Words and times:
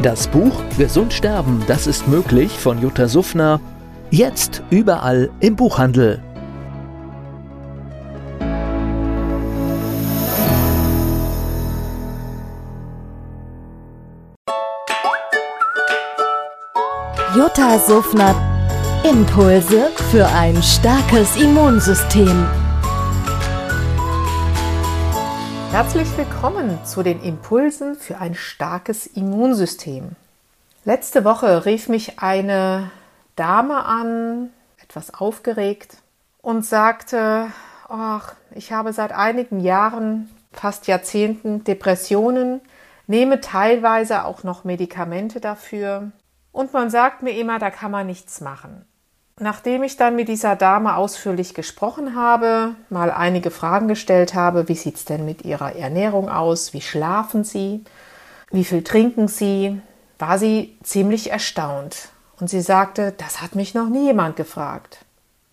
Das 0.00 0.26
Buch 0.28 0.62
Gesund 0.78 1.12
sterben, 1.12 1.62
das 1.66 1.86
ist 1.86 2.08
möglich 2.08 2.50
von 2.52 2.80
Jutta 2.80 3.08
Suffner. 3.08 3.60
Jetzt 4.10 4.62
überall 4.70 5.30
im 5.40 5.56
Buchhandel. 5.56 6.22
Jutta 17.36 17.78
Suffner 17.78 18.34
Impulse 19.04 19.90
für 20.12 20.26
ein 20.28 20.62
starkes 20.62 21.34
Immunsystem. 21.36 22.46
Herzlich 25.72 26.14
willkommen 26.18 26.84
zu 26.84 27.02
den 27.02 27.22
Impulsen 27.22 27.94
für 27.94 28.18
ein 28.18 28.34
starkes 28.34 29.06
Immunsystem. 29.06 30.10
Letzte 30.84 31.24
Woche 31.24 31.64
rief 31.64 31.88
mich 31.88 32.18
eine 32.18 32.90
Dame 33.36 33.86
an, 33.86 34.50
etwas 34.82 35.14
aufgeregt, 35.14 35.96
und 36.42 36.66
sagte, 36.66 37.46
ach, 37.88 38.34
ich 38.54 38.70
habe 38.70 38.92
seit 38.92 39.12
einigen 39.12 39.60
Jahren, 39.60 40.28
fast 40.52 40.88
Jahrzehnten 40.88 41.64
Depressionen, 41.64 42.60
nehme 43.06 43.40
teilweise 43.40 44.26
auch 44.26 44.42
noch 44.42 44.64
Medikamente 44.64 45.40
dafür 45.40 46.12
und 46.52 46.74
man 46.74 46.90
sagt 46.90 47.22
mir 47.22 47.32
immer, 47.32 47.58
da 47.58 47.70
kann 47.70 47.90
man 47.90 48.06
nichts 48.06 48.42
machen. 48.42 48.84
Nachdem 49.38 49.82
ich 49.82 49.96
dann 49.96 50.14
mit 50.14 50.28
dieser 50.28 50.56
Dame 50.56 50.96
ausführlich 50.96 51.54
gesprochen 51.54 52.14
habe, 52.14 52.74
mal 52.90 53.10
einige 53.10 53.50
Fragen 53.50 53.88
gestellt 53.88 54.34
habe, 54.34 54.68
wie 54.68 54.74
sieht 54.74 54.96
es 54.96 55.04
denn 55.04 55.24
mit 55.24 55.44
ihrer 55.44 55.74
Ernährung 55.74 56.28
aus, 56.28 56.72
wie 56.74 56.82
schlafen 56.82 57.42
sie, 57.42 57.82
wie 58.50 58.64
viel 58.64 58.84
trinken 58.84 59.28
sie, 59.28 59.80
war 60.18 60.38
sie 60.38 60.76
ziemlich 60.82 61.30
erstaunt. 61.30 62.10
Und 62.38 62.48
sie 62.48 62.60
sagte, 62.60 63.14
das 63.16 63.40
hat 63.40 63.54
mich 63.54 63.74
noch 63.74 63.88
nie 63.88 64.06
jemand 64.06 64.36
gefragt. 64.36 64.98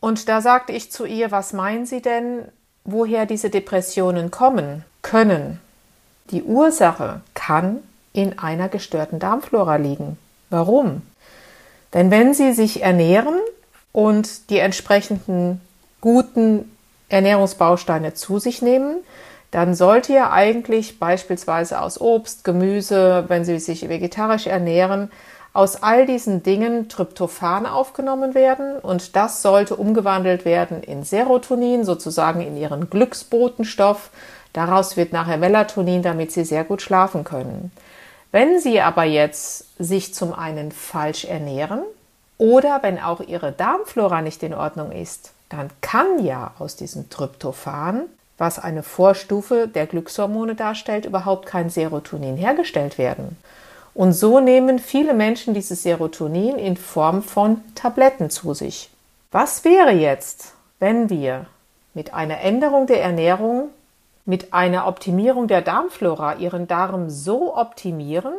Und 0.00 0.28
da 0.28 0.40
sagte 0.40 0.72
ich 0.72 0.92
zu 0.92 1.06
ihr, 1.06 1.30
was 1.30 1.52
meinen 1.52 1.86
Sie 1.86 2.02
denn, 2.02 2.46
woher 2.84 3.24
diese 3.24 3.48
Depressionen 3.48 4.30
kommen 4.30 4.84
können? 5.00 5.60
Die 6.30 6.42
Ursache 6.42 7.22
kann 7.32 7.78
in 8.12 8.38
einer 8.38 8.68
gestörten 8.68 9.18
Darmflora 9.18 9.76
liegen. 9.76 10.18
Warum? 10.50 11.02
Denn 11.94 12.10
wenn 12.10 12.34
Sie 12.34 12.52
sich 12.52 12.82
ernähren 12.82 13.40
und 13.94 14.50
die 14.50 14.58
entsprechenden 14.58 15.60
guten 16.02 16.70
Ernährungsbausteine 17.08 18.12
zu 18.12 18.38
sich 18.38 18.60
nehmen, 18.60 18.96
dann 19.52 19.76
sollte 19.76 20.12
ja 20.12 20.32
eigentlich 20.32 20.98
beispielsweise 20.98 21.80
aus 21.80 22.00
Obst, 22.00 22.42
Gemüse, 22.42 23.24
wenn 23.28 23.44
Sie 23.44 23.60
sich 23.60 23.88
vegetarisch 23.88 24.48
ernähren, 24.48 25.12
aus 25.52 25.84
all 25.84 26.06
diesen 26.06 26.42
Dingen 26.42 26.88
Tryptophan 26.88 27.66
aufgenommen 27.66 28.34
werden 28.34 28.76
und 28.80 29.14
das 29.14 29.42
sollte 29.42 29.76
umgewandelt 29.76 30.44
werden 30.44 30.82
in 30.82 31.04
Serotonin, 31.04 31.84
sozusagen 31.84 32.40
in 32.40 32.56
Ihren 32.56 32.90
Glücksbotenstoff. 32.90 34.10
Daraus 34.52 34.96
wird 34.96 35.12
nachher 35.12 35.36
Melatonin, 35.36 36.02
damit 36.02 36.32
Sie 36.32 36.44
sehr 36.44 36.64
gut 36.64 36.82
schlafen 36.82 37.22
können. 37.22 37.70
Wenn 38.32 38.58
Sie 38.58 38.80
aber 38.80 39.04
jetzt 39.04 39.66
sich 39.78 40.12
zum 40.12 40.32
einen 40.32 40.72
falsch 40.72 41.24
ernähren 41.26 41.84
oder 42.38 42.82
wenn 42.82 42.98
auch 42.98 43.20
Ihre 43.20 43.52
Darmflora 43.52 44.22
nicht 44.22 44.42
in 44.42 44.54
Ordnung 44.54 44.92
ist, 44.92 45.32
dann 45.48 45.70
kann 45.80 46.24
ja 46.24 46.52
aus 46.58 46.76
diesem 46.76 47.10
Tryptophan, 47.10 48.02
was 48.38 48.58
eine 48.58 48.82
Vorstufe 48.82 49.68
der 49.68 49.86
Glückshormone 49.86 50.54
darstellt, 50.54 51.04
überhaupt 51.04 51.46
kein 51.46 51.70
Serotonin 51.70 52.36
hergestellt 52.36 52.98
werden. 52.98 53.36
Und 53.94 54.12
so 54.12 54.40
nehmen 54.40 54.80
viele 54.80 55.14
Menschen 55.14 55.54
dieses 55.54 55.84
Serotonin 55.84 56.58
in 56.58 56.76
Form 56.76 57.22
von 57.22 57.60
Tabletten 57.76 58.28
zu 58.28 58.52
sich. 58.52 58.90
Was 59.30 59.64
wäre 59.64 59.92
jetzt, 59.92 60.54
wenn 60.80 61.10
wir 61.10 61.46
mit 61.94 62.12
einer 62.12 62.40
Änderung 62.40 62.88
der 62.88 63.02
Ernährung 63.02 63.70
mit 64.24 64.52
einer 64.52 64.86
Optimierung 64.86 65.48
der 65.48 65.62
Darmflora 65.62 66.36
ihren 66.36 66.66
Darm 66.66 67.10
so 67.10 67.56
optimieren, 67.56 68.32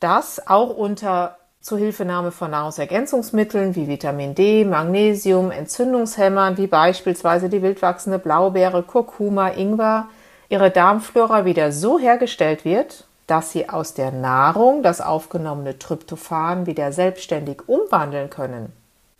dass 0.00 0.46
auch 0.46 0.76
unter 0.76 1.36
Zuhilfenahme 1.62 2.32
von 2.32 2.50
Nahrungsergänzungsmitteln 2.50 3.76
wie 3.76 3.86
Vitamin 3.86 4.34
D, 4.34 4.64
Magnesium, 4.64 5.52
Entzündungshämmern 5.52 6.58
wie 6.58 6.66
beispielsweise 6.66 7.48
die 7.48 7.62
wildwachsende 7.62 8.18
Blaubeere, 8.18 8.82
Kurkuma, 8.82 9.50
Ingwer, 9.50 10.08
ihre 10.48 10.72
Darmflora 10.72 11.44
wieder 11.44 11.70
so 11.70 12.00
hergestellt 12.00 12.64
wird, 12.64 13.06
dass 13.28 13.52
sie 13.52 13.68
aus 13.68 13.94
der 13.94 14.10
Nahrung 14.10 14.82
das 14.82 15.00
aufgenommene 15.00 15.78
Tryptophan 15.78 16.66
wieder 16.66 16.90
selbstständig 16.90 17.68
umwandeln 17.68 18.28
können. 18.28 18.72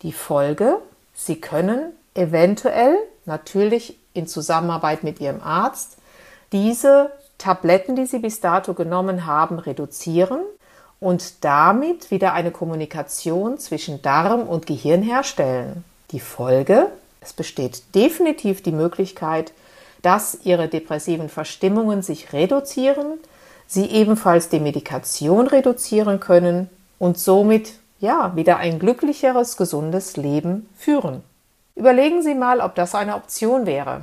Die 0.02 0.12
Folge, 0.12 0.78
sie 1.14 1.40
können 1.40 1.92
eventuell 2.14 2.96
natürlich 3.24 3.96
in 4.14 4.26
Zusammenarbeit 4.26 5.04
mit 5.04 5.20
ihrem 5.20 5.40
Arzt 5.40 5.96
diese 6.50 7.12
Tabletten, 7.38 7.94
die 7.94 8.06
Sie 8.06 8.18
bis 8.18 8.40
dato 8.40 8.74
genommen 8.74 9.26
haben, 9.26 9.58
reduzieren 9.58 10.40
und 11.02 11.44
damit 11.44 12.12
wieder 12.12 12.32
eine 12.32 12.52
Kommunikation 12.52 13.58
zwischen 13.58 14.00
Darm 14.02 14.42
und 14.42 14.66
Gehirn 14.66 15.02
herstellen. 15.02 15.84
Die 16.12 16.20
Folge, 16.20 16.86
es 17.20 17.32
besteht 17.32 17.82
definitiv 17.96 18.62
die 18.62 18.72
Möglichkeit, 18.72 19.52
dass 20.02 20.38
Ihre 20.44 20.68
depressiven 20.68 21.28
Verstimmungen 21.28 22.02
sich 22.02 22.32
reduzieren, 22.32 23.18
Sie 23.66 23.86
ebenfalls 23.86 24.48
die 24.48 24.60
Medikation 24.60 25.48
reduzieren 25.48 26.20
können 26.20 26.70
und 26.98 27.18
somit 27.18 27.72
ja 27.98 28.36
wieder 28.36 28.58
ein 28.58 28.78
glücklicheres, 28.78 29.56
gesundes 29.56 30.16
Leben 30.16 30.68
führen. 30.76 31.22
Überlegen 31.74 32.22
Sie 32.22 32.34
mal, 32.34 32.60
ob 32.60 32.76
das 32.76 32.94
eine 32.94 33.16
Option 33.16 33.66
wäre. 33.66 34.02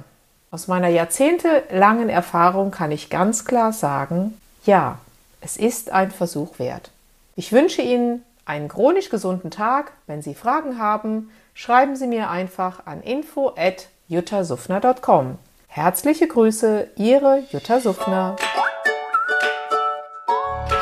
Aus 0.52 0.68
meiner 0.68 0.90
jahrzehntelangen 0.90 2.10
Erfahrung 2.10 2.72
kann 2.72 2.92
ich 2.92 3.10
ganz 3.10 3.46
klar 3.46 3.72
sagen, 3.72 4.38
ja, 4.66 4.98
es 5.42 5.58
ist 5.58 5.92
ein 5.92 6.12
Versuch 6.12 6.60
wert. 6.60 6.92
Ich 7.36 7.52
wünsche 7.52 7.82
Ihnen 7.82 8.24
einen 8.46 8.68
chronisch 8.68 9.10
gesunden 9.10 9.50
Tag. 9.52 9.92
Wenn 10.08 10.22
Sie 10.22 10.36
Fragen 10.36 10.80
haben, 10.80 11.32
schreiben 11.54 11.96
Sie 11.96 12.08
mir 12.08 12.30
einfach 12.30 12.86
an 12.86 13.02
info@juttasufner.com. 13.02 15.38
Herzliche 15.68 16.28
Grüße, 16.28 16.88
Ihre 16.96 17.44
Jutta 17.52 17.80
Suffner. 17.80 18.36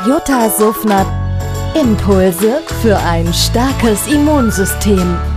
Jutta 0.07 0.49
Suffner. 0.49 1.05
Impulse 1.75 2.61
für 2.81 2.97
ein 2.97 3.31
starkes 3.33 4.07
Immunsystem. 4.07 5.36